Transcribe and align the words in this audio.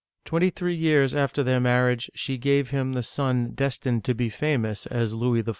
Twenty 0.25 0.49
three 0.49 0.73
years 0.73 1.13
after 1.13 1.43
their 1.43 1.59
marriage, 1.59 2.09
she 2.15 2.39
gave 2.39 2.69
him 2.71 2.93
the 2.93 3.03
son 3.03 3.51
destined 3.51 4.03
to 4.05 4.15
be 4.15 4.29
famous 4.29 4.87
as 4.87 5.13
Louis 5.13 5.43
XIV. 5.43 5.49